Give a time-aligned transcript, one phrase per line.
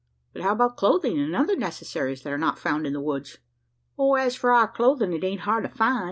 [0.33, 3.37] "But how about clothing, and other necessaries that are not found in the woods?"
[4.17, 5.99] "As for our clothin' it ain't hard to find.